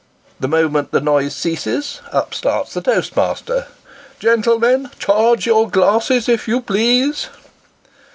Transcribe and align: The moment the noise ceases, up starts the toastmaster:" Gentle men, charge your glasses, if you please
The 0.39 0.47
moment 0.47 0.89
the 0.89 0.99
noise 0.99 1.35
ceases, 1.35 2.01
up 2.11 2.33
starts 2.33 2.73
the 2.73 2.81
toastmaster:" 2.81 3.67
Gentle 4.19 4.57
men, 4.57 4.89
charge 4.97 5.45
your 5.45 5.69
glasses, 5.69 6.27
if 6.27 6.47
you 6.47 6.59
please 6.59 7.27